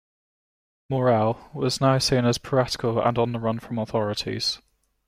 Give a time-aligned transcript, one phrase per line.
[0.89, 4.59] Morrell, was now seen as piratical and on the run from authorities.